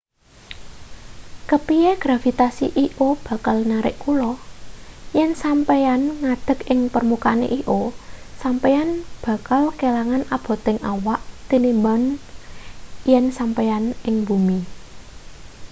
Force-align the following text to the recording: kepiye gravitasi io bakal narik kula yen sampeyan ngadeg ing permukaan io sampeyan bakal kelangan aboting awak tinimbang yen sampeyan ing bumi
kepiye 1.49 1.91
gravitasi 2.03 2.65
io 2.85 3.07
bakal 3.27 3.57
narik 3.71 3.95
kula 4.03 4.31
yen 5.17 5.31
sampeyan 5.43 6.01
ngadeg 6.21 6.59
ing 6.73 6.79
permukaan 6.93 7.41
io 7.59 7.79
sampeyan 8.41 8.89
bakal 9.23 9.63
kelangan 9.79 10.23
aboting 10.35 10.79
awak 10.93 11.21
tinimbang 11.49 12.03
yen 13.11 13.25
sampeyan 13.37 13.83
ing 14.07 14.15
bumi 14.27 14.59